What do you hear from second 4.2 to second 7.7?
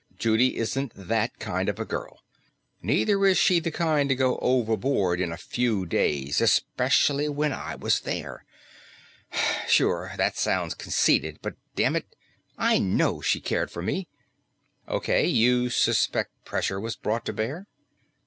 overboard in a few days, especially when